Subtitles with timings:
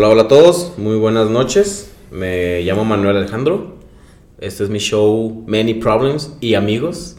[0.00, 1.92] Hola, hola a todos, muy buenas noches.
[2.10, 3.74] Me llamo Manuel Alejandro.
[4.38, 7.18] Este es mi show Many Problems y Amigos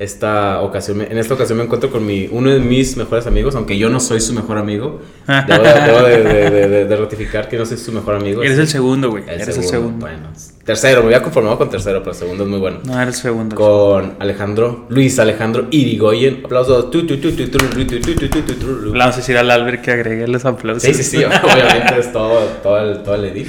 [0.00, 3.76] esta ocasión, en esta ocasión me encuentro con mi, uno de mis mejores amigos, aunque
[3.76, 5.02] yo no soy su mejor amigo.
[5.46, 8.42] Debo, debo de, de, de, ratificar que no soy su mejor amigo.
[8.42, 9.24] Eres el segundo, güey.
[9.28, 10.06] Eres el segundo.
[10.06, 10.28] Bueno,
[10.64, 12.78] tercero, me había conformado con tercero, pero segundo es muy bueno.
[12.82, 13.54] No, eres segundo.
[13.54, 16.44] Con Alejandro, Luis Alejandro Irigoyen.
[16.46, 16.90] Aplausos.
[16.90, 20.82] Vamos a decir al Albert que agregué los aplausos.
[20.82, 21.16] Sí, sí, sí.
[21.18, 23.48] Obviamente es todo, todo, el, todo el edit.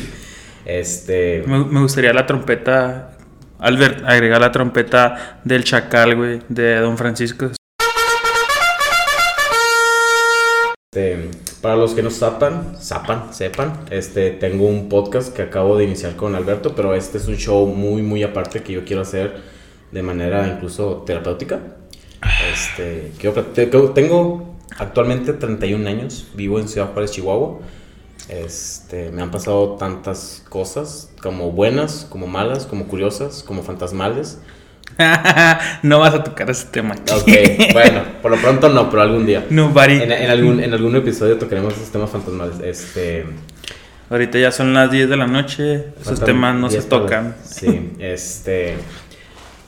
[0.65, 1.45] Este...
[1.47, 3.11] Me, me gustaría la trompeta
[3.61, 7.51] Albert, agrega la trompeta del Chacal, güey, de Don Francisco.
[10.91, 11.29] este,
[11.61, 16.15] para los que no sepan, sepan, sepan, este, tengo un podcast que acabo de iniciar
[16.15, 19.37] con Alberto, pero este es un show muy, muy aparte que yo quiero hacer
[19.91, 21.59] de manera incluso terapéutica.
[22.51, 23.45] Este, quiero
[23.93, 27.59] tengo actualmente 31 años, vivo en Ciudad Juárez, Chihuahua.
[28.29, 34.39] Este, me han pasado tantas cosas, como buenas, como malas, como curiosas, como fantasmales.
[35.83, 36.95] no vas a tocar ese tema.
[37.13, 39.45] Ok, bueno, por lo pronto no, pero algún día.
[39.49, 40.01] Nobody.
[40.01, 42.59] En, en algún, en algún episodio tocaremos esos temas fantasmales.
[42.61, 43.25] Este,
[44.09, 45.85] Ahorita ya son las 10 de la noche.
[46.01, 47.35] Esos temas no se 10 para- tocan.
[47.43, 48.75] Sí, este.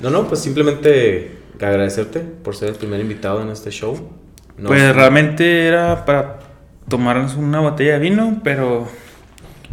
[0.01, 4.11] No, no, pues simplemente agradecerte por ser el primer invitado en este show.
[4.57, 6.39] No, pues realmente era para
[6.87, 8.87] tomarnos una botella de vino, pero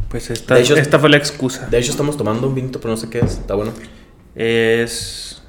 [0.09, 1.67] pues esta, hecho- esta fue la excusa.
[1.69, 3.33] De hecho, estamos tomando un vinto, pero no sé qué es.
[3.39, 3.73] Está bueno.
[4.35, 5.43] Es,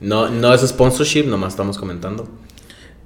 [0.00, 2.28] No, no es sponsorship, nomás estamos comentando.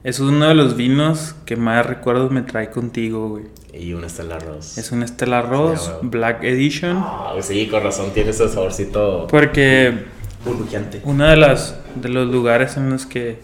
[0.05, 3.45] es uno de los vinos que más recuerdos me trae contigo, güey.
[3.73, 4.77] Y un Estela Arroz.
[4.77, 6.11] Es un Stella Ross güey.
[6.11, 6.97] Black Edition.
[6.99, 10.05] Ah, sí, con razón, tiene ese saborcito Porque
[10.45, 11.01] burbujeante.
[11.05, 13.39] uno de, las, de los lugares en los que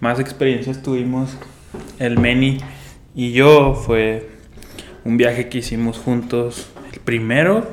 [0.00, 1.30] más experiencias tuvimos,
[1.98, 2.58] el Meni
[3.14, 4.28] y yo, fue
[5.04, 6.68] un viaje que hicimos juntos.
[6.92, 7.66] El primero,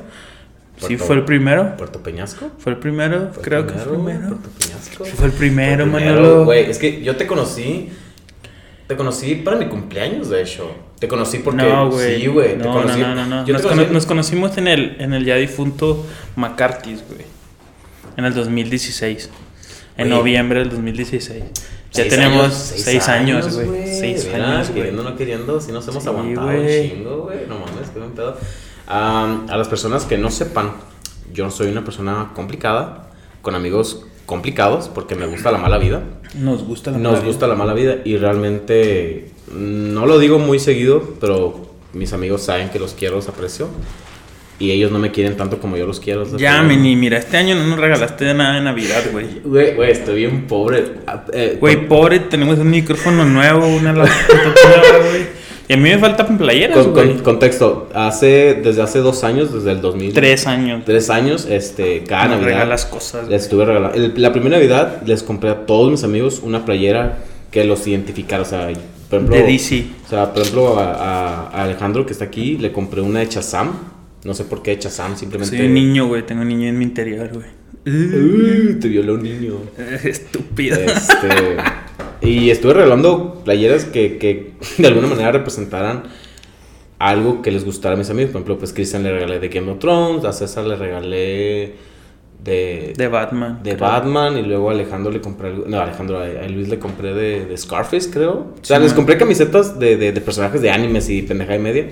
[0.76, 1.76] sí Puerto- fue el primero.
[1.76, 2.50] ¿Puerto Peñasco?
[2.58, 4.36] Fue el primero, ¿Fue el creo que fue el primero, primero.
[4.36, 5.04] Puerto Peñasco.
[5.04, 6.44] Fue el primero, Fue el Manolo.
[6.44, 7.90] Güey, es que yo te conocí.
[8.86, 10.68] Te conocí para mi cumpleaños, de hecho.
[10.98, 11.62] Te conocí porque.
[11.62, 12.20] no, güey.
[12.20, 12.56] Sí, güey.
[12.56, 13.00] No, conocí.
[13.00, 14.06] no, no, no, Nos, conocí.
[14.06, 16.04] conocimos en el, en el ya difunto
[16.36, 17.20] McCarthy's, güey.
[18.16, 19.30] En el 2016.
[19.96, 21.44] En noviembre del 2016.
[21.92, 23.86] Ya Seis tenemos años, seis, años, güey.
[23.98, 24.70] Seis Mira, años.
[24.70, 26.90] Queriendo, no queriendo, si nos hemos Sí, aguantado un güey.
[26.90, 27.38] chingo, güey.
[27.48, 28.36] No mames, qué buen pedo.
[28.86, 30.72] Am, a las personas que no sepan,
[31.32, 33.10] yo no soy una persona complicada,
[33.42, 36.02] con amigos complicados, porque me gusta la mala vida.
[36.34, 40.60] Nos gusta la Nos mala gusta la mala vida y realmente no lo digo muy
[40.60, 43.66] seguido, pero mis amigos saben que los quiero, los aprecio.
[44.60, 46.24] Y ellos no me quieren tanto como yo los quiero.
[46.36, 49.26] Ya, Meni, mira, este año no nos regalaste nada de Navidad, güey.
[49.42, 50.84] Güey, güey, estoy bien pobre.
[51.06, 55.40] Ah, eh, Güey, pobre, tenemos un micrófono nuevo, una güey.
[55.68, 57.08] Y a mí me faltan playeras, con, güey.
[57.14, 60.12] con- contexto, hace, desde hace dos años, desde el 2000.
[60.12, 60.82] Tres años.
[60.84, 62.48] Tres años, este, cada Nos Navidad.
[62.58, 63.28] regalas cosas.
[63.28, 63.96] Les estuve regalando.
[63.96, 67.18] el- la primera Navidad les compré a todos mis amigos una playera
[67.52, 68.42] que los identificara.
[68.42, 68.68] O sea,
[69.08, 69.36] por ejemplo.
[69.36, 69.84] De DC.
[70.06, 73.28] O sea, por ejemplo, a, a- a Alejandro que está aquí, le compré una de
[73.28, 73.89] Chazam.
[74.24, 75.56] No sé por qué de Chazam, simplemente.
[75.56, 76.24] Soy un niño, güey.
[76.26, 77.46] Tengo un niño en mi interior, güey.
[77.86, 79.54] Uy, te violó un niño.
[80.04, 80.78] Estúpido.
[80.78, 81.28] Este,
[82.20, 86.02] y estuve regalando playeras que, que de alguna manera representaran
[86.98, 88.30] algo que les gustara a mis amigos.
[88.32, 91.72] Por ejemplo, pues Cristian le regalé de Game of Thrones, a César le regalé
[92.44, 93.60] de, De Batman.
[93.62, 93.74] de.
[93.76, 97.56] Batman y luego a Alejandro le compré no Alejandro a, Luis le compré de, de
[97.58, 98.96] Scarface creo o sea Sí, les man.
[98.96, 101.88] compré camisetas de, de, de personajes de animes y pendejada y media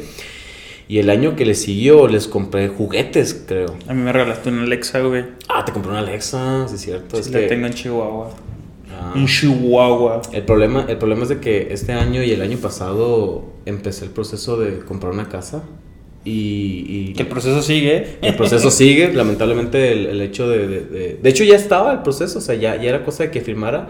[0.89, 4.63] y el año que le siguió les compré juguetes creo A mí me regalaste una
[4.63, 5.25] Alexa, güey.
[5.49, 8.31] ah te compré una Alexa sí es cierto es Sí, que la tengo en Chihuahua.
[8.91, 10.23] ah, En Chihuahua.
[10.33, 14.11] el problema el problema es de que este año y el año pasado empecé el
[14.13, 15.63] proceso de comprar una casa
[16.25, 18.19] y, y Que el proceso sigue.
[18.21, 22.01] El proceso sigue, lamentablemente el, el hecho de, de, de- de hecho ya estaba el
[22.03, 23.89] proceso, o sea, ya, ya era cosa de que firmara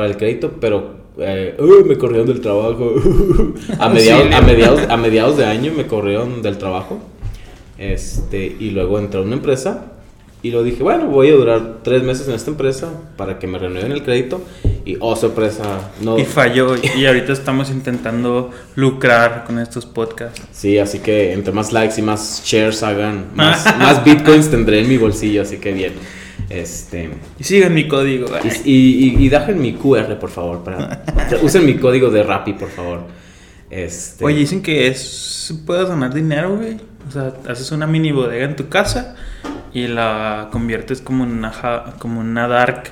[0.00, 2.94] para el crédito, pero eh, uy, me corrieron del trabajo.
[3.78, 7.00] a, mediados, Sí, a, mediados, a mediados de año me corrieron del trabajo.
[7.76, 9.92] Este, y luego entré a una empresa
[10.42, 12.88] y lo dije, bueno, voy a durar tres meses en esta empresa
[13.18, 14.40] para que me renueven el crédito.
[14.86, 16.18] Y oh, sorpresa, no.
[16.18, 16.76] Y falló.
[16.96, 20.40] Y ahorita estamos intentando lucrar con estos podcasts.
[20.50, 24.88] Sí, así que entre más likes y más shares hagan, más, más bitcoins tendré en
[24.88, 25.92] mi bolsillo, así que bien.
[26.50, 27.08] Este.
[27.38, 28.26] Y sigan mi código.
[28.28, 28.40] güey.
[28.64, 30.62] Y, y, y- y dejen mi QR, por favor.
[30.64, 31.04] Para,
[31.42, 33.06] usen mi código de Rappi, por favor.
[33.70, 36.76] Este, Oye, dicen que es puedes ganar dinero, güey.
[37.08, 39.14] O sea, haces una mini bodega en tu casa
[39.72, 41.52] y la conviertes como en una,
[41.98, 42.84] como una dark.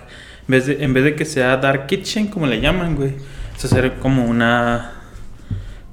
[0.46, 3.14] En vez, de, en vez de que sea dark kitchen, como le llaman, güey.
[3.56, 4.92] Es hacer como una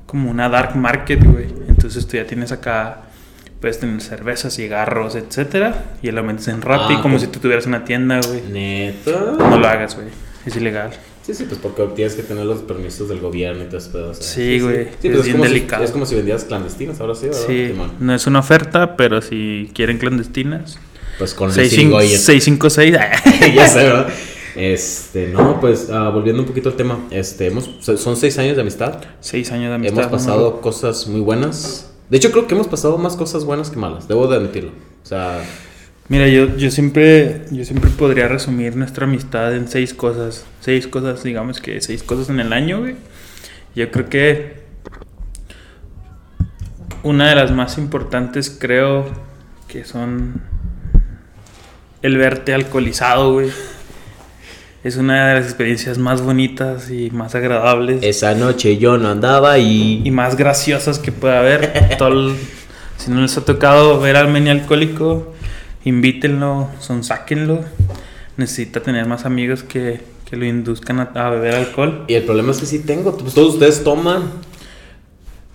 [0.06, 1.46] como una dark market, güey.
[1.46, 3.02] En Entonces tú ya tienes acá,
[3.60, 7.40] puedes tener cervezas, cigarros, etcétera, y lo metes en Rappi Ah, como pues- si tú
[7.40, 8.42] tuvieras una tienda, güey.
[8.52, 9.36] Neta.
[9.38, 10.08] No lo hagas, güey.
[10.46, 10.92] Es ilegal.
[11.24, 14.12] Sí, sí, pues porque tienes que tener los permisos del gobierno y todo pedo.
[14.12, 15.82] o sea, Sí, güey, Sí, es pues bien como delicado.
[15.82, 17.42] Si, es como si vendías clandestinas, ahora sí, ¿verdad?
[17.48, 20.78] Sí, no es una oferta, pero si quieren clandestinas.
[21.18, 22.22] Pues con el 656.
[22.22, 23.54] 656.
[23.56, 24.08] ya sé, ¿verdad?
[24.56, 28.62] Este, no, pues ah, volviendo un poquito al tema, este, hemos, son seis años de
[28.62, 29.02] amistad.
[29.20, 30.00] 6 años de amistad.
[30.00, 31.92] hemos pasado cosas muy buenas.
[32.10, 34.72] De hecho, creo que hemos pasado más cosas buenas que malas, debo de admitirlo.
[35.04, 35.42] O sea,
[36.08, 40.46] Mira, yo, yo siempre yo siempre podría resumir nuestra amistad en seis cosas.
[40.60, 42.96] Seis cosas, digamos que seis cosas en el año, güey.
[43.76, 44.66] Yo creo que
[47.02, 49.06] una de las más importantes creo
[49.68, 50.42] que son
[52.04, 53.50] el verte alcoholizado, güey.
[54.86, 59.52] Es una de las experiencias más bonitas y más agradables esa noche yo no andaba
[59.52, 60.02] ahí.
[60.06, 61.96] y más graciosas que pueda haber.
[61.98, 62.36] Todo el-
[62.98, 65.34] si no les ha tocado ver al Meni alcohólico,
[65.84, 67.62] invítenlo, sonsáquenlo.
[68.38, 72.06] Necesita tener más amigos que, que lo induzcan a, a beber alcohol.
[72.08, 74.24] Y el problema es que sí tengo, pues todos ustedes toman.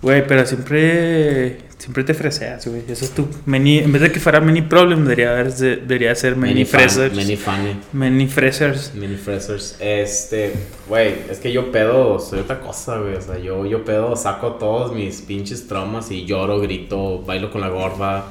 [0.02, 2.82] Güey, pero siempre siempre te freseas, güey.
[2.88, 6.37] Eso es tu many, en vez de que fuera mini problem, debería, haber, debería ser
[6.37, 7.14] many, fan- fresers.
[7.14, 7.76] Many funny.
[7.93, 8.93] Many fresers.
[8.94, 9.76] Mini freshers.
[9.81, 10.52] Este,
[10.88, 13.14] güey, es que yo pedo, soy otra cosa, güey.
[13.14, 17.61] O sea, yo, yo pedo, saco todos mis pinches traumas y lloro, grito, bailo con
[17.62, 18.25] la gorda.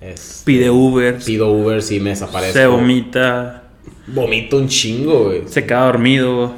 [0.00, 1.18] este, Pide Uber.
[1.24, 2.58] Pido Uber y me desaparezco.
[2.58, 3.62] Se vomita.
[4.08, 5.42] Vomito un chingo, güey.
[5.46, 6.52] Se queda dormido.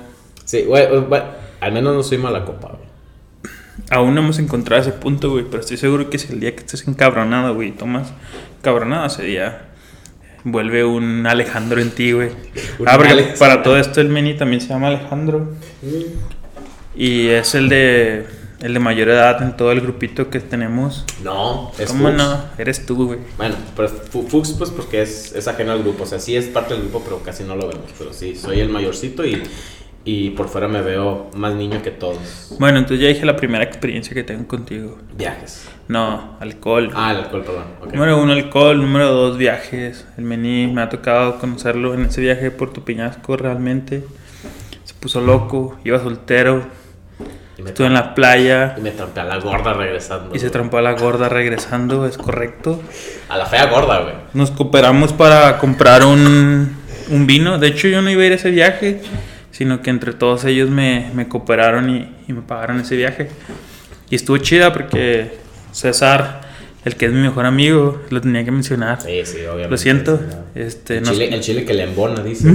[0.44, 1.23] Sí, güey, güey,
[1.61, 2.83] al menos no soy mala copa, güey.
[3.90, 6.60] Aún no hemos encontrado ese punto, güey, pero estoy seguro que si el día que
[6.60, 8.08] estés encabronado, güey, tomas
[8.58, 9.66] encabronado ese día,
[10.42, 12.31] vuelve un Alejandro en ti, güey.
[12.86, 15.52] Ah, porque para todo esto el Meni también se llama Alejandro.
[16.96, 18.26] Y es el de
[18.60, 21.04] el de mayor edad en todo el grupito que tenemos.
[21.22, 22.16] No, es ¿Cómo Fuchs.
[22.16, 22.44] no?
[22.56, 23.19] Eres tú, güey.
[23.36, 26.04] Bueno, pero Fu- Fuchs, pues porque es, es ajeno al grupo.
[26.04, 27.90] O sea, sí es parte del grupo, pero casi no lo vemos.
[27.98, 29.42] Pero sí, soy el mayorcito y,
[30.05, 32.55] y por fuera me veo más niño que todos.
[32.59, 34.99] Bueno, entonces ya dije la primera experiencia que tengo contigo.
[35.17, 35.69] Viajes.
[35.89, 36.91] No, alcohol.
[36.95, 37.65] Ah, el alcohol, perdón.
[37.83, 37.93] ok.
[37.95, 38.81] Número uno, alcohol.
[38.81, 40.06] Número dos, viajes.
[40.19, 44.05] El Meni me ha tocado conocerlo en ese viaje por tu Peñasco realmente.
[44.85, 46.62] Se puso loco, iba soltero,
[47.59, 50.35] Y me, estuvo en la playa y me trampé a la gorda regresando.
[50.35, 52.83] y se trampó a la gorda regresando, es correcto.
[53.31, 54.15] A la fea gorda, güey.
[54.35, 56.77] Nos cooperamos para comprar un,
[57.11, 57.59] un vino.
[57.59, 59.01] De hecho, yo no iba a ir a ese viaje,
[59.55, 63.29] sino que entre todos ellos me, me cooperaron y, y me pagaron ese viaje.
[64.11, 65.39] Y estuvo chida porque
[65.71, 66.41] César,
[66.85, 69.01] el que es mi mejor amigo, lo tenía que mencionar.
[69.01, 69.71] Sí, sí, obviamente.
[69.71, 70.21] Lo siento.
[70.56, 72.53] Este, el, nos- chile, el chile que le embona, dice.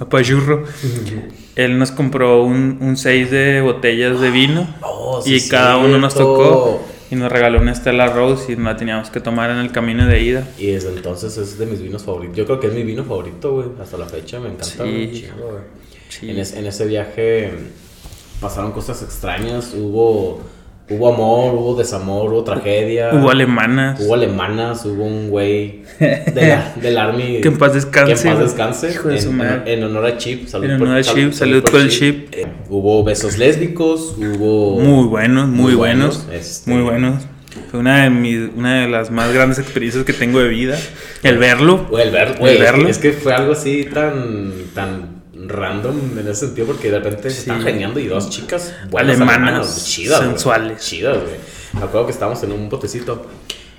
[0.00, 0.64] Apachurro.
[1.56, 5.98] Él nos compró un, un seis de botellas de vino Oh, sí, y cada uno
[5.98, 9.72] nos tocó y nos regaló una Stella Rose y la teníamos que tomar en el
[9.72, 10.48] camino de ida.
[10.58, 12.36] Y desde entonces es de mis vinos favoritos.
[12.36, 13.66] Yo creo que es mi vino favorito, güey.
[13.82, 14.64] Hasta la fecha me encanta.
[14.64, 15.26] Sí.
[15.38, 15.79] güey.
[16.10, 16.28] Sí.
[16.30, 17.50] En, es- en ese viaje
[18.40, 19.72] pasaron cosas extrañas.
[19.74, 20.40] Hubo,
[20.90, 23.10] hubo amor, hubo desamor, hubo tragedia.
[23.12, 24.00] Hubo alemanas.
[24.00, 27.40] Hubo alemanas, hubo un güey de la- del army.
[27.40, 28.90] Que en paz descanse, Que en paz descanse.
[28.90, 29.72] Hijo de en, su madre.
[29.72, 30.46] en honor a Chip.
[30.48, 32.34] Salud En honor a Chip, salud por el Chip.
[32.34, 34.80] Eh, hubo besos lésbicos, hubo.
[34.80, 36.26] Muy buenos, muy, Muy buenos.
[36.26, 37.22] buenos, este- Muy buenos.
[37.70, 40.76] Fue una de, mis, una de las más grandes experiencias que tengo de vida.
[41.22, 41.86] El verlo.
[41.90, 42.88] Güey, el, ver- El güey, verlo.
[42.88, 47.36] Es que fue algo así tan, tan random en ese sentido porque de repente se
[47.36, 47.40] Sí.
[47.42, 50.80] estaban geniando y dos chicas buenas Alemanas, chidas, sensuales.
[50.84, 51.36] Chidas, güey.
[51.74, 53.26] Me acuerdo que estábamos en un botecito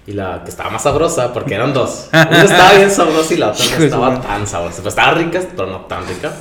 [0.07, 2.07] y la que estaba más sabrosa, porque eran dos.
[2.13, 4.81] Una estaba bien sabrosa y la otra no estaba tan sabrosa.
[4.81, 6.33] Pues estaba rica, pero no tan rica.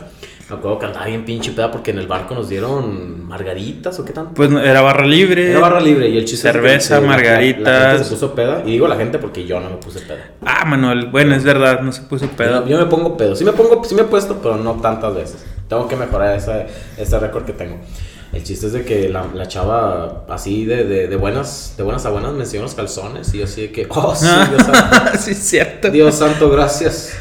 [0.51, 4.05] Me acuerdo que andaba bien pinche peda porque en el barco nos dieron margaritas o
[4.05, 4.35] qué tanto.
[4.35, 5.53] Pues era barra libre.
[5.53, 7.93] Era barra libre y el chiste es que- Cerveza, sí, la- la- margaritas.
[7.93, 8.63] gente se puso peda.
[8.67, 10.31] Y digo la gente porque yo no me puse peda.
[10.45, 11.07] Ah, Manuel.
[11.07, 12.65] Bueno, es verdad, no se puso pedo.
[12.65, 13.37] Yo, yo me pongo pedo.
[13.37, 15.47] Sí me pongo, sí me he puesto, pero no tantas veces.
[15.69, 16.67] Tengo que mejorar ese,
[16.99, 17.77] ese récord que tengo.
[18.33, 22.07] El chiste es de que la, la chava así de, de, de buenas de buenas
[22.07, 25.11] a buenas me enseñó los calzones y yo así de que, oh sí, Dios santo,
[25.19, 25.91] sí, cierto.
[25.91, 27.13] Dios santo, gracias.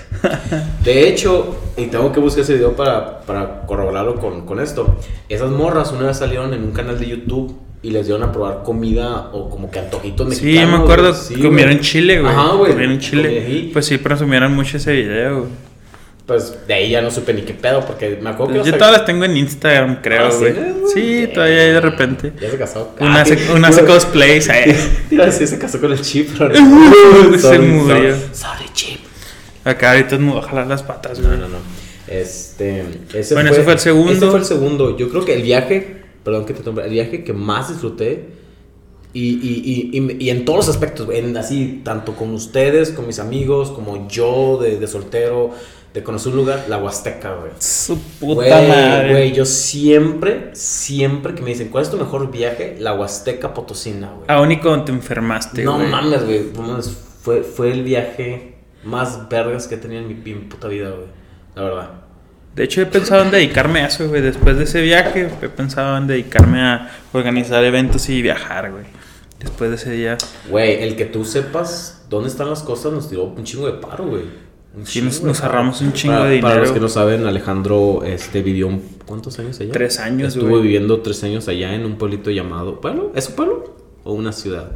[0.84, 4.98] De hecho, y tengo que buscar ese video para, para corroborarlo con, con esto.
[5.30, 8.62] Esas morras una vez salieron en un canal de YouTube y les dieron a probar
[8.64, 10.78] comida o como que antojitos Sí, mexicanos.
[10.80, 11.14] me acuerdo.
[11.14, 11.84] Sí, comieron güey.
[11.86, 12.32] chile, güey.
[12.34, 12.72] Ajá, güey.
[12.74, 13.70] Comieron chile.
[13.74, 15.50] Pues sí, presumieron mucho ese video, güey.
[16.30, 18.70] Pues de ahí ya no supe ni qué pedo porque me acuerdo que...
[18.72, 20.38] Yo todas las tengo en Instagram, creo, Ah, ¿sí?
[20.40, 20.56] güey.
[20.94, 22.34] Sí, todavía hay de repente.
[22.40, 22.94] Ya se casó.
[23.00, 23.34] Una Ah, sí.
[23.54, 24.48] una hace cosplays.
[24.50, 24.78] eh.
[25.10, 26.54] Decir, se casó con el chip, pero
[27.34, 27.96] Se Sorry, murió.
[27.98, 29.00] sorry, Sorry, chip.
[29.66, 31.40] Acá ahorita me voy a jalar las patas, No, güey.
[31.40, 31.58] no, no.
[32.08, 32.86] Este.
[33.14, 34.12] Ese Bueno, ese fue el segundo.
[34.14, 34.98] Ese fue el segundo.
[34.98, 36.04] Yo creo que el viaje.
[36.24, 36.84] Perdón que te tome.
[36.84, 38.38] El viaje que más disfruté.
[39.12, 43.18] Y, y, y, y, en todos los aspectos, en así, tanto con ustedes, con mis
[43.18, 45.50] amigos, como yo de, de soltero,
[45.94, 47.52] de conocer un lugar, la Huasteca, güey.
[47.60, 49.10] Su puta Güey, madre.
[49.12, 52.76] güey, yo siempre, siempre que me dicen, ¿cuál es tu mejor viaje?
[52.80, 54.26] La Huasteca Potosina, güey.
[54.28, 55.88] Aún y cuando te enfermaste, no güey.
[55.88, 60.32] mames, güey, no mames, fue, fue el viaje más vergas que he tenido en mi,
[60.32, 61.08] en puta vida, güey.
[61.56, 61.90] La verdad.
[62.56, 64.22] De hecho, he pensado en dedicarme a eso, güey.
[64.22, 68.84] Después de ese viaje, he pensado en dedicarme a organizar eventos y viajar, güey.
[69.40, 70.18] Después de ese día.
[70.50, 74.06] Güey, el que tú sepas dónde están las cosas nos tiró un chingo de paro,
[74.06, 74.24] güey.
[74.76, 76.74] Un Sí, chingo nos- ahorramos un chingo Para- de Para los dinero.
[76.76, 79.72] que no saben, Alejandro este, vivió un- ¿cuántos años allá?
[79.72, 80.64] Tres años, Estuvo güey.
[80.64, 82.80] viviendo tres años allá en un pueblito llamado...
[82.80, 83.12] ¿Pueblo?
[83.16, 83.76] ¿Es un pueblo?
[84.04, 84.72] ¿O una ciudad?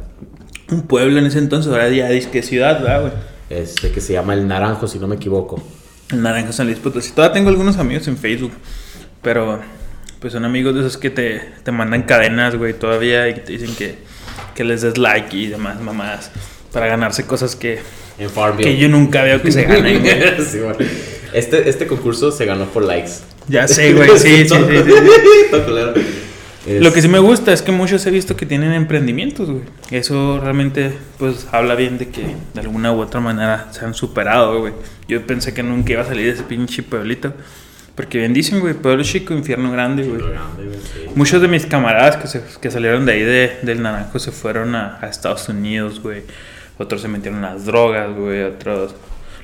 [0.70, 3.12] Un pueblo en ese entonces, ahora ya dice que ciudad, ¿verdad, güey?
[3.50, 5.62] Este, que se llama El Naranjo, si no me equivoco.
[6.10, 7.12] En Naranja San Luis Potosí.
[7.12, 8.52] Todavía tengo algunos amigos en Facebook.
[9.22, 9.60] Pero,
[10.20, 13.28] pues son amigos de esos que te, te mandan cadenas, güey, todavía.
[13.28, 13.98] Y te dicen que,
[14.54, 16.30] que les des like y demás mamadas.
[16.72, 17.78] Para ganarse cosas que,
[18.18, 18.70] En Farmville.
[18.70, 20.14] que yo nunca veo que se ganen, güey.
[20.46, 20.74] Sí, güey.
[21.32, 23.12] este, este concurso se ganó por likes.
[23.48, 24.54] Ya sé, güey, sí, sí, sí.
[24.54, 25.60] sí.
[25.64, 25.94] Culero.
[26.66, 29.62] Lo que sí me gusta es que muchos he visto que tienen emprendimientos, güey.
[29.90, 32.22] Eso realmente, pues, habla bien de que
[32.54, 34.72] de alguna u otra manera se han superado, güey.
[35.06, 37.34] Yo pensé que nunca iba a salir de ese pinche pueblito.
[37.94, 40.22] Porque bien dicen, güey, pueblo chico, infierno grande, güey.
[41.14, 44.74] Muchos de mis camaradas que, se, que salieron de ahí de, del Naranjo se fueron
[44.74, 46.22] a, a Estados Unidos, güey.
[46.78, 48.42] Otros se metieron en las drogas, güey.
[48.42, 48.94] Otros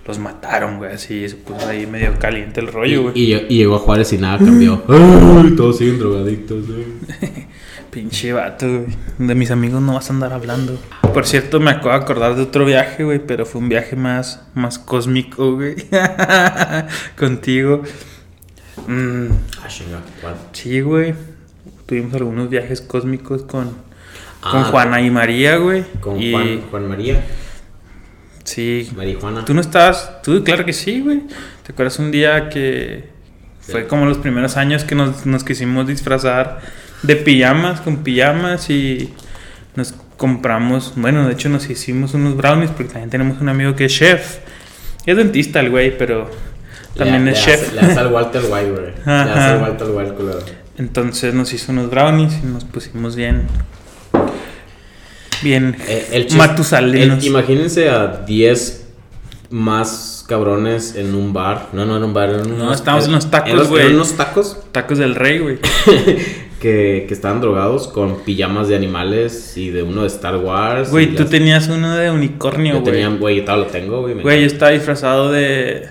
[0.07, 0.93] los mataron, güey.
[0.93, 3.15] Así se puso ahí medio caliente el rollo, güey.
[3.19, 4.83] Y, y llegó a Juárez y nada cambió.
[4.89, 6.85] Ay, todos siguen drogadictos, güey.
[7.91, 8.87] Pinche vato, güey.
[9.19, 10.79] De mis amigos no vas a andar hablando.
[11.13, 14.47] Por cierto, me acabo de acordar de otro viaje, güey, pero fue un viaje más,
[14.55, 15.75] más cósmico, güey.
[17.19, 17.83] Contigo.
[18.87, 19.27] Mm,
[19.63, 19.69] Ah,
[20.53, 21.15] sí, güey.
[21.87, 23.73] Tuvimos algunos viajes cósmicos con,
[24.41, 25.85] con Ah, Juana y María, güey.
[26.01, 27.23] Con y, Juan, Juan María.
[28.45, 28.91] Sí.
[28.97, 29.45] Marijuana.
[29.45, 30.23] Tú no estabas.
[30.23, 31.23] Tú, claro que sí, güey.
[31.65, 33.05] ¿Te acuerdas un día que
[33.61, 33.73] Sí.
[33.73, 36.61] fue como los primeros años que nos, nos quisimos disfrazar
[37.03, 39.13] de pijamas, con pijamas y
[39.77, 40.95] nos compramos.
[40.97, 44.39] Bueno, de hecho, nos hicimos unos brownies porque también tenemos un amigo que es chef.
[45.07, 46.31] Es dentista el güey, pero
[46.97, 47.63] también Le- es le chef.
[47.69, 48.83] hace- Le hace al Walter White, güey.
[49.07, 50.39] Le hace al Walter White, culero.
[50.79, 53.43] Entonces nos hizo unos brownies y nos pusimos bien.
[55.43, 55.77] Bien.
[55.89, 57.19] Eh, el Matusalinos.
[57.19, 58.87] el- imagínense a 10
[59.51, 61.69] más cabrones en un bar.
[61.73, 62.31] No, no en un bar.
[62.31, 63.87] En unos, estábamos en unos tacos, güey.
[63.87, 65.59] En unos tacos Tacos del rey, güey.
[66.61, 70.91] que, que estaban drogados con pijamas de animales y de uno de Star Wars.
[70.91, 72.93] Güey, tú las- tenías uno de unicornio, Yo güey.
[72.93, 74.15] tenía, güey, yo todavía lo tengo, güey.
[74.21, 75.89] Güey, yo estaba disfrazado de.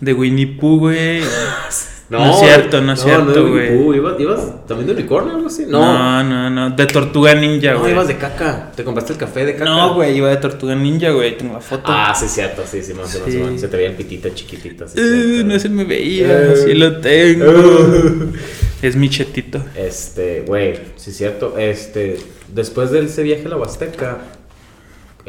[0.00, 1.20] de Winnie Pooh, güey.
[2.10, 3.78] No, no es cierto, no es cierto, de güey.
[3.78, 3.94] Pooh.
[3.94, 5.64] ¿Ibas, ibas también de unicornio o algo así?
[5.68, 6.22] No, No.
[6.24, 6.70] no, no.
[6.76, 7.92] De Tortuga Ninja, No, güey.
[7.92, 8.72] ibas de caca.
[8.74, 9.64] Te compraste el café de caca.
[9.64, 11.38] No, güey, iba de Tortuga Ninja, güey.
[11.38, 11.84] Tengo la foto.
[11.86, 13.58] Ah, sí, cierto, sí, sí, más Sí.
[13.58, 14.88] Se te veía el pitito chiquitito.
[14.88, 15.46] Sí, cierto.
[15.52, 16.56] no se me veía, Eh.
[16.66, 17.46] sí lo tengo.
[17.46, 18.12] Eh.
[18.82, 19.62] Es mi chetito.
[19.76, 21.56] Este, güey, sí, cierto.
[21.58, 22.16] Este,
[22.52, 24.18] después de ese viaje a la Huasteca,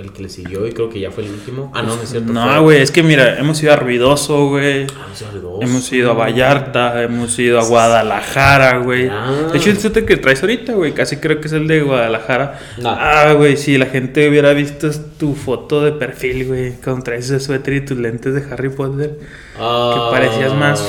[0.02, 1.72] el que le siguió y creo que ya fue el último.
[1.74, 2.34] Ah, no, no es cierto.
[2.34, 4.88] No, güey, es que mira, hemos ido a Ruidoso, güey.
[4.88, 5.08] Ah.
[5.62, 9.08] Hemos ido a Vallarta, hemos ido a Guadalajara, güey.
[9.10, 9.50] Ah.
[9.52, 12.60] De hecho, el suéter que traes ahorita, güey, casi creo que es el de Guadalajara.
[12.78, 12.90] No.
[12.90, 14.90] Ah, güey, si la gente hubiera visto
[15.20, 19.18] tu foto de perfil, güey, cuando traes ese suéter y tus lentes de Harry Potter,
[19.60, 19.92] Ah.
[20.12, 20.80] que parecías más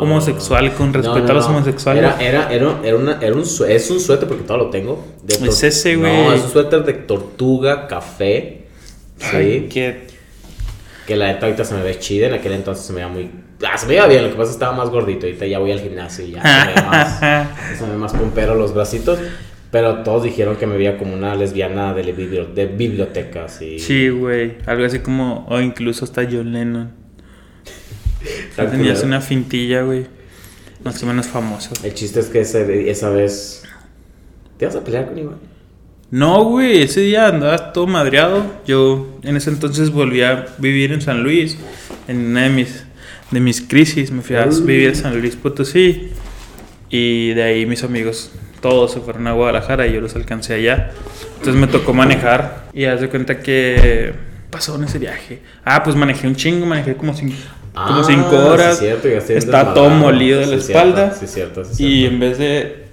[0.00, 1.56] homosexual con respeto No, no, a los no.
[1.56, 2.02] homosexuales.
[2.02, 5.04] Era, era, era, era, una, era un, es un suéter porque todo lo tengo.
[5.22, 6.36] de Es ese, No, güey.
[6.38, 8.66] es un suéter de tortuga, café.
[9.18, 9.36] Sí.
[9.36, 10.06] Ay, que
[11.06, 13.30] Que la neta ahorita se me ve chida, en aquel entonces se me veía muy...
[13.62, 15.58] Ah, se me veía bien, lo que pasa es que estaba más gordito, ahorita ya
[15.58, 17.18] voy al gimnasio y ya se me ve más,
[17.78, 19.18] se me ve más pompero los bracitos,
[19.70, 23.78] pero todos dijeron que me veía como una lesbiana de, de biblioteca, así.
[23.78, 26.99] Sí, güey, algo así como, o incluso hasta John Lennon.
[28.56, 30.06] Tan Tenías una fintilla, güey,
[30.84, 31.70] más o menos famoso.
[31.82, 33.62] El chiste es que ese- esa vez...
[34.58, 35.36] ¿Te vas a pelear con Iván?
[36.10, 38.44] No, güey, ese día andabas todo madreado.
[38.66, 41.56] Yo en ese entonces volví a vivir en San Luis,
[42.08, 42.84] en una de mis,
[43.30, 44.10] de mis crisis.
[44.10, 46.10] Me fui a vivir a San Luis Potosí
[46.90, 50.90] y de ahí mis amigos todos se fueron a Guadalajara y yo los alcancé allá.
[51.38, 54.12] Entonces me tocó manejar y haz de cuenta que
[54.50, 55.40] pasó en ese viaje.
[55.64, 57.36] Ah, pues manejé un chingo, manejé como cinco,
[57.72, 58.78] como Ah, cinco sí, horas.
[58.78, 61.14] cierto, Estaba todo molido de la cierto, espalda.
[61.14, 62.14] Sí, cierto, sí, Y cierto.
[62.14, 62.84] en vez de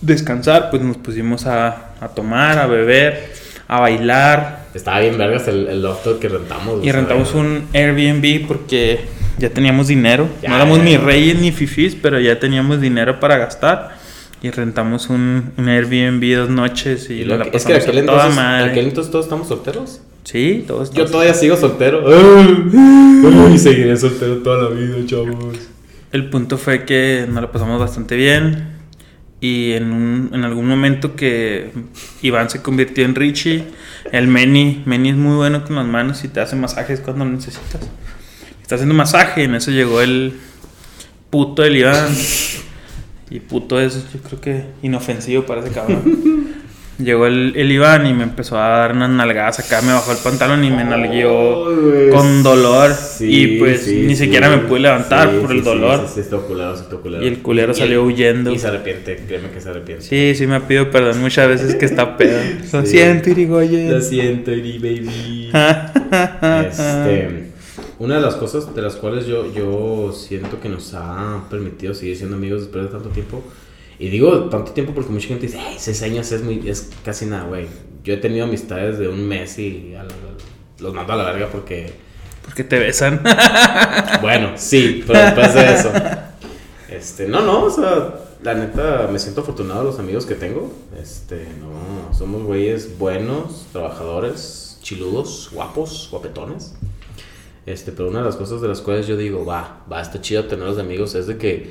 [0.00, 3.32] descansar, pues nos pusimos a, a tomar, a beber,
[3.68, 4.66] a bailar.
[4.74, 5.86] Estaba bien vergas el, el
[6.20, 6.84] que rentamos.
[6.84, 9.00] Y rentamos un Airbnb porque
[9.38, 10.28] ya teníamos dinero.
[10.42, 13.98] Ya, no éramos ya, ni reyes ni fifís, pero ya teníamos dinero para gastar.
[14.42, 17.98] Y rentamos un, un Airbnb dos noches y, Y la que- es que pasamos aquel
[17.98, 18.70] a toda entonces, madre.
[18.70, 20.00] aquel entonces todos estamos solteros.
[20.24, 20.92] Sí, todos.
[20.92, 22.04] Yo todavía sigo soltero.
[22.06, 25.56] Ay, seguiré soltero toda la vida, chavos.
[26.12, 28.78] El punto fue que nos la pasamos bastante bien.
[29.40, 31.70] Y en, un- en algún momento que
[32.20, 33.64] Iván se convirtió en Richie,
[34.12, 37.30] el Meni, Meni es muy bueno con las manos y te hace masajes cuando lo
[37.32, 37.80] necesitas.
[38.60, 40.34] Está haciendo masaje, en eso llegó el
[41.30, 42.08] puto del Iván.
[43.30, 46.02] Y puto es, yo creo que inofensivo para ese cabrón.
[47.02, 50.18] Llegó el, el Iván y me empezó a dar unas nalgadas acá, me bajó el
[50.18, 52.10] pantalón y me nalgueó güey.
[52.10, 52.92] con dolor.
[52.92, 54.24] Sí, y pues sí, ni sí.
[54.24, 56.06] siquiera me pude levantar por el dolor.
[56.46, 57.24] Culero, culero.
[57.24, 58.52] Y el culero salió huyendo.
[58.52, 60.04] Y se arrepiente, créeme que se arrepiente.
[60.04, 62.38] Sí, sí me ha pedido perdón muchas veces que está pedo.
[62.72, 63.90] Lo siento, Irigoyen.
[63.90, 65.50] Lo siento, Iri baby.
[66.70, 67.50] Este,
[67.98, 72.16] una de las cosas de las cuales yo, yo siento que nos ha permitido seguir
[72.16, 73.42] siendo amigos después de tanto tiempo.
[74.00, 77.26] Y digo tanto tiempo porque mucha gente dice, "Ay, seis años es, muy, es casi
[77.26, 77.66] nada, güey.
[78.02, 80.10] Yo he tenido amistades de un mes y a la-
[80.80, 81.92] los mando a la verga porque,
[82.42, 83.22] Porque te besan.
[84.22, 85.92] bueno, sí, pero después de eso.
[86.88, 90.72] Este, no, no, o sea, la neta me siento afortunado de los amigos que tengo.
[91.00, 96.74] Este, no, somos güeyes buenos, trabajadores, chiludos, guapos, guapetones.
[97.66, 100.46] Este, pero una de las cosas de las cuales yo digo, va, va, está chido
[100.46, 101.70] tenerlos de amigos, es de que,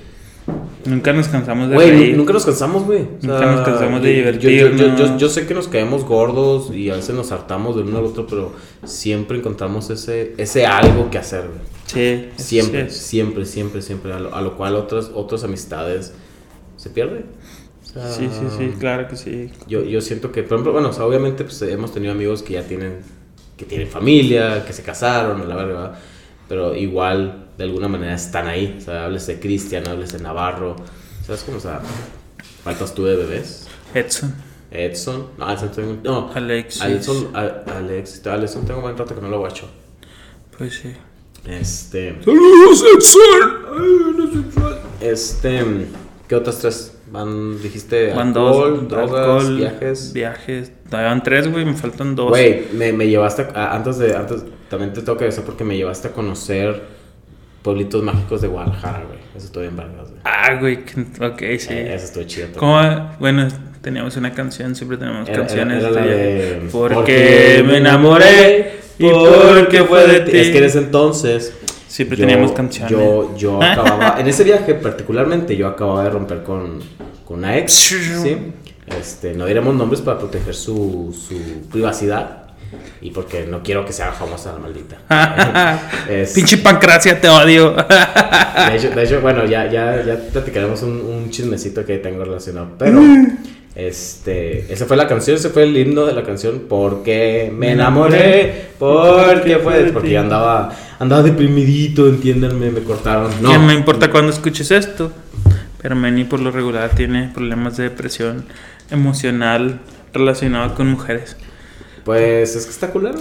[0.85, 2.17] Nunca nos cansamos de güey, reír.
[2.17, 3.01] nunca nos cansamos, güey.
[3.01, 5.33] O Nunca nos cansamos de yo- yo- yo- Yo, yo, divertirnos.
[5.33, 8.53] sé que nos caemos gordos y a veces nos hartamos del uno al otro, pero
[8.85, 11.59] siempre encontramos ese, ese algo que hacer, güey.
[11.85, 14.13] Sí, Siempre, sí siempre, siempre, siempre.
[14.13, 16.13] A lo, a lo cual otras, otras amistades
[16.77, 17.25] se pierden.
[17.83, 19.49] O sea, Sí, sí, sí, claro que sí.
[19.67, 22.53] Yo, yo siento que, por ejemplo, bueno, o sea, obviamente pues, hemos tenido amigos que
[22.53, 22.99] ya tienen,
[23.57, 25.99] que tienen familia, que se casaron, la ¿verdad?
[26.47, 28.77] pero igual de alguna manera están ahí.
[28.77, 30.77] O sea, hables de Cristian, hables de Navarro.
[31.25, 31.57] ¿Sabes cómo?
[31.57, 31.81] O sea,
[32.63, 33.67] faltas tú de bebés.
[33.93, 34.33] Edson,
[34.71, 36.81] Edson, no, Edson tengo, no, Alexis.
[36.83, 39.67] Edson, Alex, Alexson tengo un buen rato que no lo guacho.
[40.57, 40.93] Pues sí.
[41.45, 42.15] Este.
[42.23, 44.79] ¡Saludos, Edson!
[45.01, 45.63] Este,
[46.27, 46.95] ¿qué otras tres?
[47.11, 48.87] Van, dijiste, Van alcohol, dos.
[48.89, 50.13] drogas, alcohol, viajes.
[50.13, 50.71] Viajes.
[50.91, 52.29] Van tres, güey, me faltan dos.
[52.29, 55.75] Güey, me, me llevaste, a- antes de, antes, también te tengo que decir porque me
[55.75, 56.98] llevaste a conocer
[57.61, 59.19] pueblitos mágicos de Guadalajara, güey.
[59.35, 60.21] Eso estoy en Vargas, güey.
[60.23, 60.75] Ah, güey,
[61.21, 61.67] ok, sí.
[61.73, 62.47] Eh, eso estuvo chido.
[62.57, 62.79] ¿Cómo?
[63.19, 63.47] Bueno,
[63.81, 65.83] teníamos una canción, siempre tenemos Era- canciones.
[65.83, 70.37] era- era la de- Porque me enamoré y porque fue de ti.
[70.37, 71.53] Es que en ese entonces...
[71.87, 72.91] Siempre yo- teníamos canciones.
[72.91, 74.19] Yo, yo acababa...
[74.19, 76.79] en ese viaje particularmente yo acababa de romper con,
[77.25, 78.37] con una ex, ¿sí?
[78.99, 82.38] Este, no diremos nombres para proteger su, su privacidad
[83.01, 84.97] y porque no quiero que se haga famosa la maldita.
[86.09, 87.71] Es- Pinche pancracia, te odio.
[87.73, 92.69] De hecho, de hecho, bueno, ya, ya, ya platicaremos un, un chismecito que tengo relacionado.
[92.77, 93.01] Pero,
[93.75, 96.63] este, esa fue la canción, ese fue el himno de la canción.
[96.67, 99.91] Porque me enamoré, porque fue.
[99.93, 103.31] Porque yo andaba, andaba deprimidito, entiéndanme, me cortaron.
[103.41, 105.11] No, ¿Quién me importa cuando escuches esto?
[105.81, 108.43] Pero Manny por lo regular tiene problemas de depresión
[108.91, 109.79] emocional
[110.13, 111.37] relacionado con mujeres.
[112.09, 113.19] Pues es que está culero.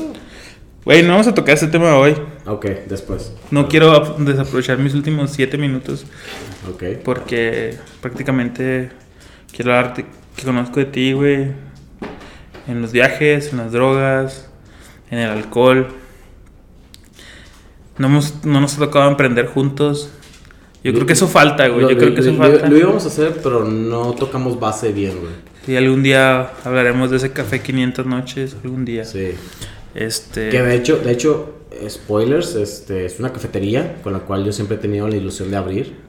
[0.83, 2.17] Güey, no vamos a tocar ese tema hoy.
[2.47, 3.35] Ok, después.
[3.51, 6.07] No quiero ap- desaprovechar mis últimos siete minutos
[6.73, 6.85] Ok.
[7.05, 8.89] porque prácticamente
[9.55, 11.49] quiero darte que conozco de ti, güey.
[12.67, 14.49] En los viajes, en las drogas,
[15.11, 15.89] en el alcohol.
[17.99, 20.11] No, hemos, no nos ha tocado emprender juntos.
[20.83, 21.83] Yo creo que eso falta, güey.
[21.91, 22.67] Yo creo que eso falta.
[22.67, 25.33] Lo íbamos a hacer, pero no tocamos base bien, güey.
[25.69, 29.05] Y algún día hablaremos de ese café 500 noches, algún día.
[29.05, 29.33] Sí.
[29.95, 30.49] Este.
[30.49, 31.55] Que de hecho, de hecho,
[31.89, 35.57] spoilers, este, es una cafetería con la cual yo siempre he tenido la ilusión de
[35.59, 36.09] abrir.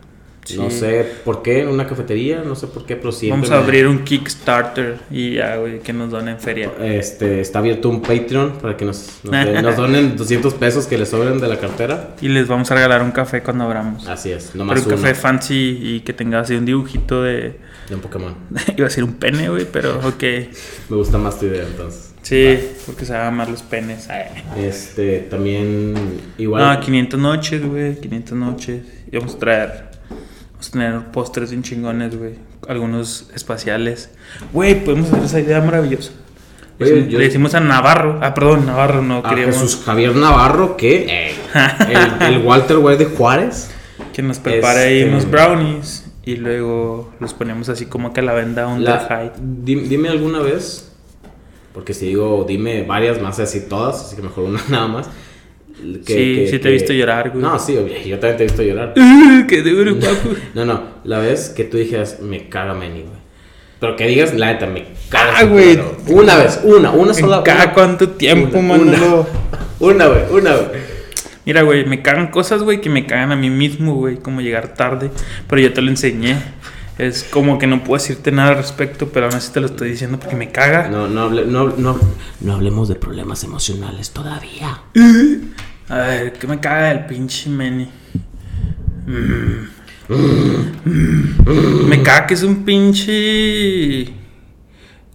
[0.56, 0.80] No Sí.
[0.80, 3.36] sé por qué una cafetería, no sé por qué, pero siempre.
[3.38, 6.72] Vamos a me- abrir un Kickstarter y ya, güey, que nos donen feria.
[6.82, 11.10] Este, está abierto un Patreon para que nos, nos, nos donen 200 pesos que les
[11.10, 12.16] sobren de la cartera.
[12.22, 14.08] Y les vamos a regalar un café cuando abramos.
[14.08, 17.58] Así es, Pero nomás un uno café fancy y que tenga así un dibujito de.
[17.90, 18.36] De un Pokémon.
[18.78, 20.24] Iba a decir un pene, güey, pero ok.
[20.90, 22.14] Me gusta más tu idea entonces.
[22.22, 24.10] Sí, porque se van más los penes.
[24.10, 24.26] Ay.
[24.58, 25.96] Este, también
[26.38, 26.62] igual.
[26.76, 28.82] No, 500 noches, güey, 500 noches.
[29.12, 29.90] Y vamos a traer.
[30.52, 32.34] Vamos a tener postres bien chingones, güey.
[32.68, 34.10] Algunos espaciales.
[34.54, 36.12] Güey, podemos hacer esa idea maravillosa.
[36.78, 38.20] Le Oye, decimos- yo- Le decimos a Navarro.
[38.22, 39.56] Ah, perdón, Navarro, no a queríamos.
[39.56, 41.34] Jesús Javier Navarro, ¿qué?
[42.22, 43.72] El, el Walter White de Juárez.
[44.14, 46.06] Que nos prepare ahí Este- unos brownies.
[46.30, 49.32] Y luego los ponemos así como que a la venda un La- high.
[49.40, 50.92] di- dime alguna vez,
[51.74, 55.08] porque si digo dime varias más, así todas, así que mejor una nada más.
[55.08, 57.42] que- Sí, que- sí te he que- visto llorar, güey.
[57.42, 58.94] No, sí, obvio, yo también te he visto llorar.
[59.48, 60.36] ¡Qué duro, papu!
[60.54, 63.20] No, no, la vez que tú dijeras, me caga Manny, güey.
[63.80, 65.34] Pero que digas, la neta, me caga.
[65.40, 65.80] Ah, güey.
[66.10, 67.38] Una vez, una, una sola.
[67.38, 69.26] ¿En cada cuánto tiempo, una, Manolo?
[69.80, 70.99] Una, güey, una, güey.
[71.50, 74.76] Mira, güey, me cagan cosas, güey, que me cagan a mí mismo, güey, como llegar
[74.76, 75.10] tarde,
[75.48, 76.36] pero yo te lo enseñé.
[77.00, 79.90] Es como que no puedo decirte nada al respecto, pero aún así te lo estoy
[79.90, 80.90] diciendo porque me caga.
[80.90, 82.00] No, no, hable- no, no,
[82.42, 84.80] no hablemos de problemas emocionales todavía.
[85.90, 87.90] A ver, ¿qué me caga el pinche Manny?
[89.08, 89.70] Mm.
[91.88, 94.14] Me caga que es un pinche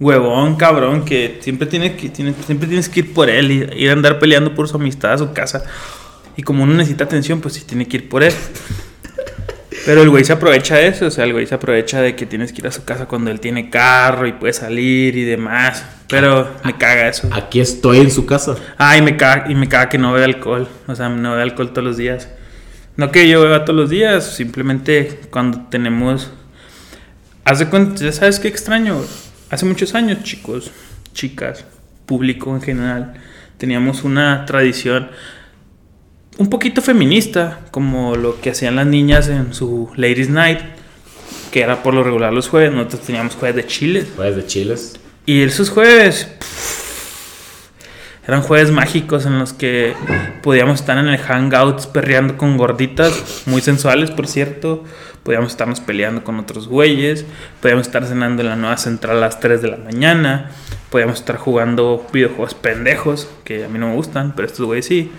[0.01, 3.91] huevón, cabrón, que siempre tiene que tiene- siempre tienes que ir por él y ir
[3.91, 5.63] a andar peleando por su amistad a su casa.
[6.37, 8.33] Y como uno necesita atención, pues sí tiene que ir por él.
[9.85, 12.25] Pero el güey se aprovecha de eso, o sea, el güey se aprovecha de que
[12.25, 15.85] tienes que ir a su casa cuando él tiene carro y puede salir y demás.
[16.09, 17.29] Pero me caga eso.
[17.33, 18.57] Aquí estoy en su casa.
[18.79, 20.69] Ah, y me caga, y me caga que no bebe alcohol.
[20.87, 22.29] O sea, no bebe alcohol todos los días.
[22.97, 26.31] No que yo beba todos los días, simplemente cuando tenemos...
[27.45, 29.03] Haz de cuenta, ya sabes qué extraño.
[29.51, 30.71] Hace muchos años, chicos,
[31.13, 31.67] chicas,
[32.07, 33.15] público en general,
[33.59, 35.11] teníamos una tradición
[36.39, 40.61] un poquito feminista, como lo que hacían las niñas en su Ladies Night,
[41.51, 42.73] que era por lo regular los jueves.
[42.73, 44.07] Nosotros teníamos jueves de chiles.
[44.17, 44.99] Pues de chiles.
[45.27, 46.85] Y esos jueves pff,
[48.27, 49.95] eran jueves mágicos en los que
[50.43, 54.83] podíamos estar en el hangouts perreando con gorditas, muy sensuales por cierto.
[55.23, 57.25] Podíamos estarnos peleando con otros güeyes.
[57.61, 60.51] Podíamos estar cenando en la nueva central a las 3 de la mañana.
[60.91, 65.13] Podíamos estar jugando videojuegos pendejos, que a mí no me gustan, pero estos güeyes sí.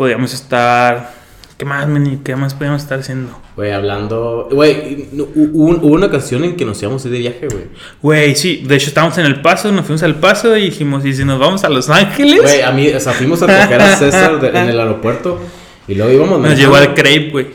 [0.00, 1.12] Podíamos estar...
[1.58, 2.20] ¿Qué más, meni?
[2.24, 3.38] ¿Qué más podíamos estar haciendo?
[3.54, 4.48] Güey, hablando.
[4.50, 7.64] Güey, hubo, hubo una ocasión en que nos íbamos a ir de viaje, güey.
[8.00, 11.12] Güey, sí, de hecho estábamos en El Paso, nos fuimos al Paso y dijimos, ¿y
[11.12, 12.40] si nos vamos a Los Ángeles?
[12.40, 15.38] Güey, a mí, o sea, fuimos a tocar a César de- en el aeropuerto
[15.86, 16.94] y luego íbamos Nos llevó al.
[16.94, 17.46] Crave, güey.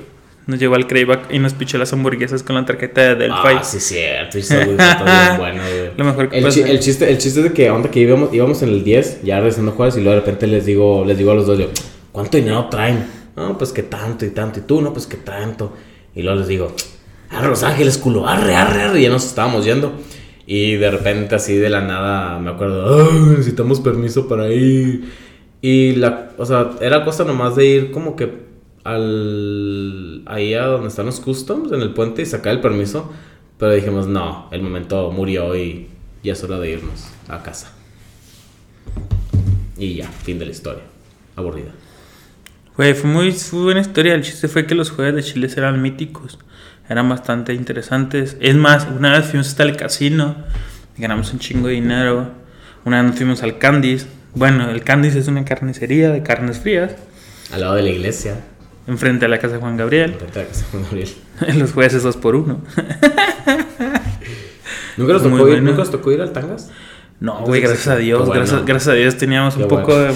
[0.46, 3.38] Nos llevó al Crave y nos pichó las hamburguesas con la tarjeta de Delphi.
[3.44, 4.38] Ah, sí, cierto.
[4.38, 5.90] Está bien bueno, güey.
[5.98, 8.32] Lo mejor que el, chi- el chiste, el chiste es de que, onda, que íbamos,
[8.32, 11.18] íbamos en el 10, ya regresando a Juárez, y luego de repente les digo, les
[11.18, 11.66] digo a los dos, yo,
[12.16, 13.06] ¿cuánto dinero traen?
[13.36, 14.60] No, pues que tanto y tanto.
[14.60, 15.74] Y tú, no, pues que tanto.
[16.16, 16.74] Y luego les digo,
[17.30, 19.00] a Los Ángeles, culo, arre, arre, arre.
[19.02, 19.92] Y ya nos estábamos yendo.
[20.48, 25.12] Y de repente, así de la nada, me acuerdo, "Ay, necesitamos permiso para ir.
[25.62, 28.46] Y la, o sea, era cosa nomás de ir como que
[28.84, 33.12] al, ahí a donde están los customs, en el puente, y sacar el permiso.
[33.58, 35.88] Pero dijimos, no, el momento murió y
[36.24, 37.74] ya es hora de irnos a casa.
[39.78, 40.84] Y ya, fin de la historia.
[41.36, 41.72] Aburrida.
[42.78, 44.16] Güey, fue muy, fue buena historia.
[44.16, 46.38] El chiste fue que los jueves de Chile eran míticos.
[46.90, 48.38] Eran bastante interesantes.
[48.42, 50.36] Es más, una vez fuimos hasta el casino.
[50.98, 52.32] Ganamos un chingo de dinero.
[52.84, 54.08] Una vez nos fuimos al Candice.
[54.34, 56.96] Bueno, el Candice es una carnicería de carnes frías.
[57.52, 58.42] Al lado de la iglesia.
[58.88, 60.12] Enfrente a la casa de Juan Gabriel.
[60.12, 61.10] Enfrente de la casa de Juan Gabriel.
[61.60, 62.62] Los jueves es dos por uno.
[64.98, 65.62] ¿Nunca nos, tocó ir, bueno.
[65.62, 66.72] ¿Nunca nos tocó ir al Tangas?
[67.20, 68.26] No, güey, gracias a Dios.
[68.26, 68.42] bueno.
[68.42, 70.14] Gracias, gracias a Dios teníamos un poco de,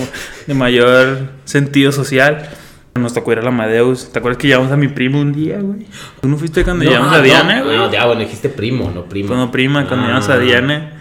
[0.48, 2.50] de mayor sentido social.
[2.96, 4.12] Nos tocó ir al Amadeus.
[4.12, 5.86] ¿Te acuerdas que llevamos a mi primo un día, güey?
[6.22, 7.78] ¿Tú no fuiste cuando llevamos a no, Diana, güey?
[7.78, 9.30] No, ya, bueno, dijiste primo, no primo.
[9.30, 10.08] Cuando prima, cuando Ah.
[10.10, 10.94] llevamos a Diana.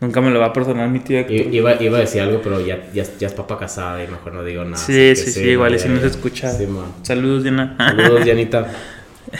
[0.00, 0.98] Nunca me lo va a perdonar mi.
[1.06, 4.32] I- Iba, iba a decir algo, pero ya, ya, ya es papá casada y mejor
[4.32, 4.76] no digo nada.
[4.76, 6.50] Sí, que sí, sí, igual y si no se escucha.
[6.50, 6.66] Sí.
[7.02, 7.76] Saludos, Diana.
[7.78, 8.66] Saludos, Dianita.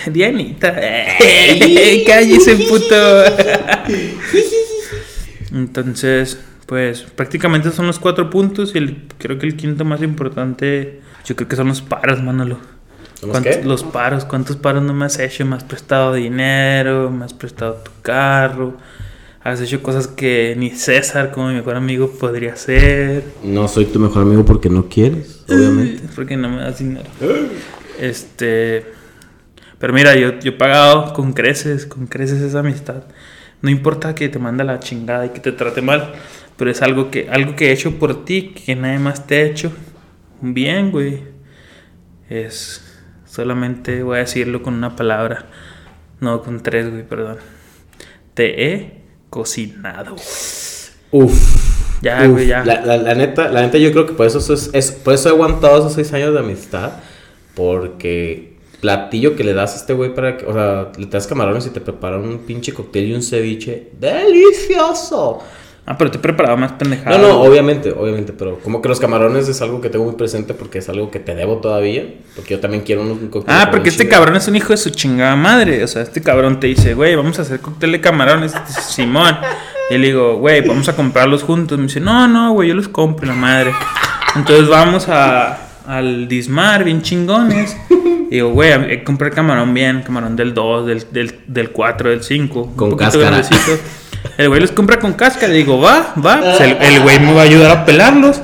[0.06, 0.72] Dianita.
[2.06, 2.94] Cállese, puto.
[5.52, 11.00] Entonces, pues prácticamente son los cuatro puntos y el, creo que el quinto más importante,
[11.24, 12.58] yo creo que son los paros, Manolo.
[13.20, 13.64] ¿Los ¿Cuántos- qué?
[13.64, 15.44] Los paros, ¿cuántos paros no me has hecho?
[15.46, 18.76] Me has prestado dinero, me has prestado tu carro,
[19.44, 23.22] has hecho cosas que ni César, como mi mejor amigo, podría hacer.
[23.44, 26.02] No soy tu mejor amigo porque no quieres, obviamente.
[26.16, 27.06] Porque no me das dinero.
[28.00, 28.86] Este.
[29.78, 33.02] Pero mira, yo, yo he pagado con creces, con creces esa amistad.
[33.62, 36.12] No importa que te mande la chingada y que te trate mal,
[36.56, 39.42] pero es algo que, algo que he hecho por ti, que nadie más te ha
[39.42, 39.72] hecho.
[40.40, 41.22] Bien, güey.
[42.28, 42.82] Es.
[43.24, 45.46] Solamente voy a decirlo con una palabra.
[46.20, 47.36] No, con tres, güey, perdón.
[48.34, 50.16] Te he cocinado.
[51.10, 51.70] Uf.
[52.02, 52.32] Ya, Uf.
[52.32, 52.64] güey, ya.
[52.64, 55.28] La, la- la neta, la neta, yo creo que por eso, es, es- por eso
[55.28, 56.92] he aguantado esos seis años de amistad.
[57.54, 58.51] Porque
[58.82, 61.70] platillo que le das a este güey para que, o sea, le das camarones y
[61.70, 63.90] te preparan un pinche cóctel y un ceviche.
[63.98, 65.38] ¡Delicioso!
[65.86, 67.16] Ah, pero te he preparado más pendejada.
[67.16, 70.52] No, no, obviamente, obviamente, pero como que los camarones es algo que tengo muy presente
[70.52, 72.04] porque es algo que te debo todavía.
[72.34, 73.54] Porque yo también quiero un, un cóctel.
[73.54, 75.84] de Ah, porque este cabrón es un hijo de su chingada madre.
[75.84, 78.52] O sea, este cabrón te dice, güey, vamos a hacer cóctel de camarones.
[78.88, 79.36] Simón.
[79.90, 81.78] Y le digo, güey, vamos a comprarlos juntos.
[81.78, 83.72] Me dice, no, no, güey, yo los compro, la madre.
[84.34, 87.76] Entonces vamos a, al Dismar, bien chingones.
[88.32, 92.22] Y digo, güey, que comprar camarón bien, camarón del 2, del, del, del 4, del
[92.22, 92.72] 5.
[92.76, 93.42] Con cáscara.
[94.38, 95.52] El güey los compra con cáscara.
[95.52, 96.40] Y digo, va, va.
[96.40, 98.40] Pues el, el güey me va a ayudar a pelarlos.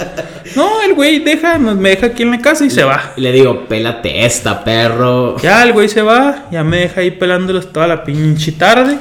[0.57, 3.15] No, el güey deja, me deja aquí en la casa y se va.
[3.17, 5.39] Y le digo, pélate esta, perro.
[5.39, 8.99] Ya el güey se va, ya me deja ahí pelándolos toda la pinche tarde.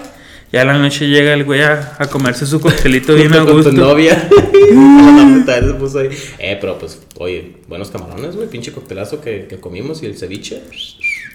[0.51, 3.63] Ya a la noche llega el güey a, a comerse su coctelito bien a gusto.
[3.63, 4.29] Con tu novia.
[5.45, 6.09] se puso ahí.
[6.39, 8.47] Eh, pero pues, oye, buenos camarones, güey.
[8.47, 10.61] Pinche coctelazo que, que comimos y el ceviche.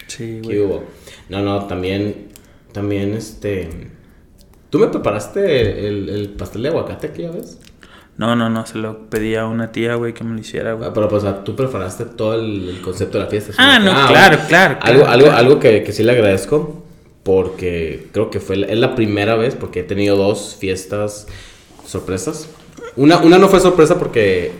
[0.07, 0.59] Sí, ¿Qué güey.
[0.61, 0.83] hubo?
[1.29, 2.29] No, no, también,
[2.71, 3.69] también, este...
[4.69, 7.59] ¿Tú me preparaste el, el pastel de aguacate aquella vez?
[8.17, 10.89] No, no, no, se lo pedí a una tía, güey, que me lo hiciera, güey.
[10.89, 13.53] Ah, Pero pues, tú preparaste todo el, el concepto de la fiesta.
[13.57, 14.07] Ah, no, bueno.
[14.07, 16.83] claro, claro, Algo, claro, algo, algo que, que sí le agradezco
[17.23, 21.27] porque creo que fue la- es la primera vez porque he tenido dos fiestas
[21.87, 22.47] sorpresas.
[22.95, 24.51] Una, una no fue sorpresa porque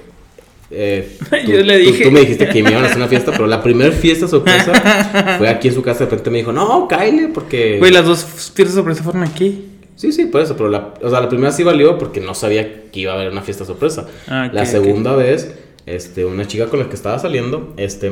[0.72, 2.04] eh, tú, Yo le tú- dije.
[2.06, 5.36] Tú, me dijiste que me iban a hacer una fiesta, pero la primera fiesta sorpresa
[5.38, 6.00] fue aquí en su casa.
[6.00, 7.78] De repente me dijo, no, Kyle, porque...
[7.80, 9.66] Güey, las dos fiestas sorpresa fueron aquí.
[9.96, 12.90] Sí, sí, por eso, pero la, o sea, la primera sí valió porque no sabía
[12.92, 14.08] que iba a haber una fiesta sorpresa.
[14.28, 15.54] Ah, ok, la segunda vez,
[15.86, 18.12] este, una chica con la que estaba saliendo, este,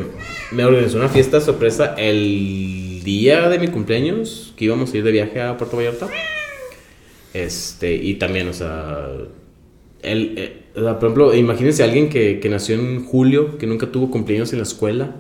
[0.51, 5.11] me organizó una fiesta sorpresa el día de mi cumpleaños, que íbamos a ir de
[5.11, 6.07] viaje a Puerto Vallarta.
[7.33, 9.07] Este, y también, o sea,
[10.01, 13.67] él, eh, o sea, por ejemplo, imagínense a alguien que, que nació en julio, que
[13.67, 15.15] nunca tuvo cumpleaños en la escuela.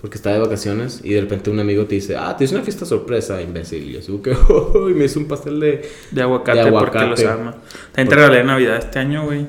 [0.00, 2.64] Porque está de vacaciones y de repente un amigo te dice, ah, te hice una
[2.64, 3.82] fiesta sorpresa, imbécil.
[3.90, 4.30] Y yo así que,
[4.90, 7.06] y me hizo un pastel de, De aguacate, De porque aguacate.
[7.22, 7.56] los ama.
[7.92, 9.46] También te regalé Navidad este año, güey.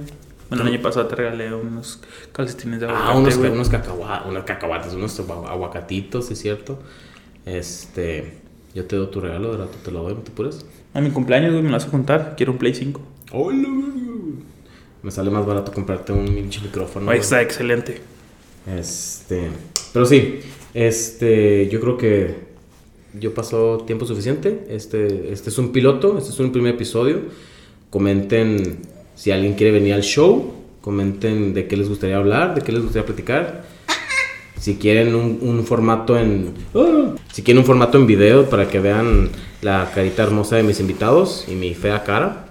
[0.50, 2.02] Bueno, el año pasado te regalé unos
[2.34, 6.80] calcetines de aguacate, Ah, unos, unos, cacahua- unos cacahuates, unos agu- aguacatitos, ¿sí es cierto.
[7.46, 8.34] Este,
[8.74, 10.66] yo te doy tu regalo, de rato te lo doy, no te apures.
[10.94, 12.36] A mi cumpleaños, güey, me lo vas a juntar.
[12.38, 13.02] Quiero un Play 5.
[13.34, 13.70] Hola,
[15.04, 17.06] Me sale más barato comprarte un pinche micrófono.
[17.06, 17.20] Güey.
[17.20, 18.02] está excelente.
[18.78, 19.50] Este,
[19.94, 20.40] pero sí,
[20.74, 22.36] este, yo creo que
[23.20, 24.66] yo paso tiempo suficiente.
[24.70, 27.22] Este, este es un piloto, este es un primer episodio.
[27.90, 28.80] Comenten
[29.16, 30.54] si alguien quiere venir al show.
[30.82, 33.66] Comenten de qué les gustaría hablar, de qué les gustaría platicar.
[34.62, 36.54] Si quieren un, un formato en.
[37.34, 39.30] Si quieren un formato en video para que vean
[39.64, 42.46] la carita hermosa de mis invitados y mi fea cara.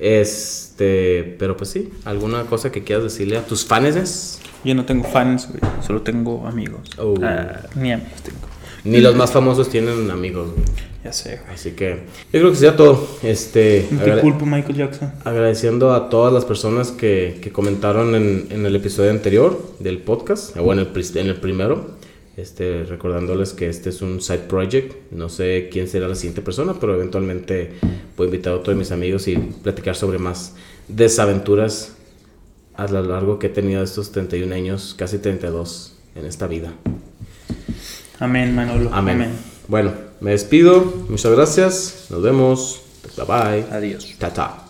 [0.00, 1.36] Este.
[1.38, 4.40] Pero pues sí, alguna cosa que quieras decirle a tus fans.
[4.64, 5.60] Yo no tengo fans, güey.
[5.86, 6.90] Solo tengo amigos.
[6.98, 7.14] Oh.
[7.22, 8.38] Ah, ni amigos tengo.
[8.82, 10.50] Ni los más famosos tienen amigos.
[10.52, 10.93] güey.
[11.04, 11.54] Ya sé, güey.
[11.54, 13.06] Así que yo creo que sería todo.
[13.22, 15.12] Este, No te culpo, Michael Jackson.
[15.24, 20.56] agradeciendo a todas las personas que, que comentaron en, en el episodio anterior del podcast,
[20.56, 22.02] o en el, en el primero.
[22.36, 25.12] Este, recordándoles que este es un side project.
[25.12, 27.74] No sé quién será la siguiente persona, pero eventualmente
[28.16, 30.54] voy a invitar a todos mis amigos y platicar sobre más
[30.88, 31.92] desaventuras
[32.74, 36.72] a lo largo que he tenido estos 31 años, casi 32 en esta vida.
[38.18, 38.90] Amén, Manolo.
[38.92, 39.14] Amén.
[39.22, 39.53] Amén.
[39.68, 40.84] Bueno, me despido.
[41.08, 42.06] Muchas gracias.
[42.10, 42.80] Nos vemos.
[43.16, 43.76] Bye bye.
[43.76, 44.14] Adiós.
[44.18, 44.63] Ta ta.